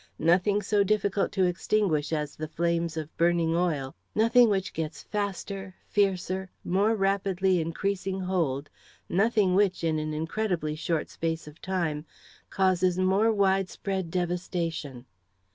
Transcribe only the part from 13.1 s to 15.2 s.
widespread devastation.